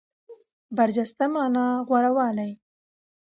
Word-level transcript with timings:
برجسته 0.77 1.25
مانا 1.33 1.65
غوره 1.87 2.11
والی. 2.17 2.51